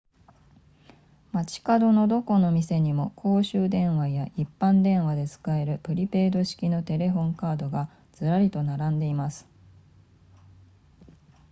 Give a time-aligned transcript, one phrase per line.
[1.31, 9.45] 街角のどこの店にも公衆電話や一般電話で使えるプリペイド式のテレホンカードがずらりと並んでいます